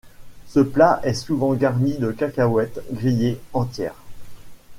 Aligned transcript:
Ce 0.47 0.59
plat 0.59 0.99
est 1.03 1.13
souvent 1.13 1.53
garni 1.53 1.99
de 1.99 2.09
cacahuètes 2.11 2.81
grillées 2.91 3.39
entières. 3.53 4.01